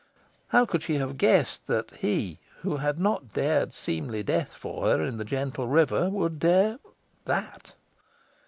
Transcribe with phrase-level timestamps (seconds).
[0.47, 4.99] How could she have guessed that he, who had not dared seemly death for her
[4.99, 6.79] in the gentle river, would dare
[7.25, 7.75] THAT?